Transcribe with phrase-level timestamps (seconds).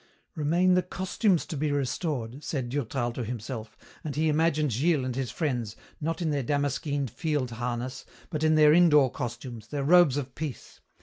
[0.33, 5.15] "Remain the costumes to be restored," said Durtal to himself, and he imagined Gilles and
[5.15, 10.17] his friends, not in their damaskeened field harness, but in their indoor costumes, their robes
[10.17, 10.79] of peace.